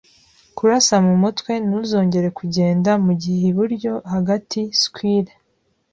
kurasa 0.57 0.95
mumutwe, 1.05 1.51
ntuzongere 1.65 2.29
kugenda; 2.39 2.91
mugihe 3.05 3.43
iburyo 3.51 3.93
hagati, 4.13 4.61
squire 4.81 5.33